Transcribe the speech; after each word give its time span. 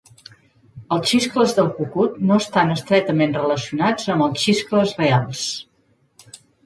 Els 0.95 1.09
xiscles 1.11 1.51
del 1.57 1.67
cucut 1.81 2.15
no 2.29 2.37
estan 2.45 2.73
estretament 2.77 3.37
relacionats 3.41 4.09
amb 4.15 4.27
els 4.29 4.43
xiscles 4.47 4.97
reals. 5.03 5.45